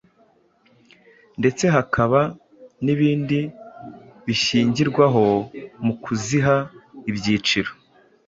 [1.39, 2.19] ndetse hakaba
[2.85, 3.39] n’ibindi
[4.25, 5.25] bishingirwaho
[5.85, 6.55] mu kuziha
[7.09, 7.69] ibyiciro.